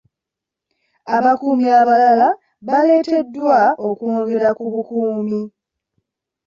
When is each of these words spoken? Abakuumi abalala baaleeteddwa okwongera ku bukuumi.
Abakuumi 1.15 1.65
abalala 1.81 2.27
baaleeteddwa 2.67 3.59
okwongera 3.87 4.49
ku 4.57 4.65
bukuumi. 4.73 5.41